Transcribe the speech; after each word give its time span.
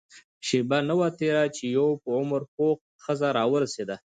شېبه 0.47 0.77
نه 0.89 0.93
وه 0.99 1.07
تېره 1.19 1.43
چې 1.55 1.63
يوه 1.77 1.93
په 2.03 2.09
عمر 2.19 2.41
پخه 2.53 2.79
ښځه 3.03 3.27
راورسېده. 3.37 3.95